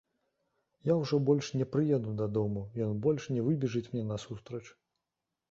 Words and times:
Я 0.89 0.93
ўжо 1.01 1.19
больш 1.27 1.49
не 1.59 1.67
прыеду 1.75 2.15
дадому, 2.23 2.65
ён 2.87 2.97
больш 3.05 3.29
не 3.35 3.45
выбежыць 3.51 3.85
мне 3.93 4.03
насустрач. 4.15 4.65